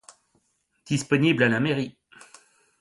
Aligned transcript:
Disponible 0.87 1.43
à 1.43 1.49
la 1.49 1.59
mairie. 1.59 1.95